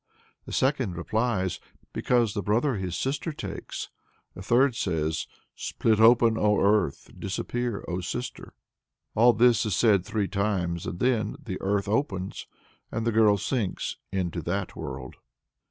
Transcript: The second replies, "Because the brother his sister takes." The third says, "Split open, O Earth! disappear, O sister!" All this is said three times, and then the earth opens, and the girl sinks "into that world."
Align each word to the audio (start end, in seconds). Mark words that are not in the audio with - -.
The 0.47 0.51
second 0.51 0.97
replies, 0.97 1.59
"Because 1.93 2.33
the 2.33 2.41
brother 2.41 2.73
his 2.77 2.95
sister 2.95 3.31
takes." 3.31 3.91
The 4.33 4.41
third 4.41 4.73
says, 4.75 5.27
"Split 5.55 5.99
open, 5.99 6.39
O 6.39 6.59
Earth! 6.59 7.11
disappear, 7.19 7.85
O 7.87 8.01
sister!" 8.01 8.55
All 9.13 9.31
this 9.31 9.63
is 9.63 9.75
said 9.75 10.03
three 10.03 10.27
times, 10.27 10.87
and 10.87 10.97
then 10.97 11.35
the 11.39 11.61
earth 11.61 11.87
opens, 11.87 12.47
and 12.91 13.05
the 13.05 13.11
girl 13.11 13.37
sinks 13.37 13.97
"into 14.11 14.41
that 14.41 14.75
world." 14.75 15.17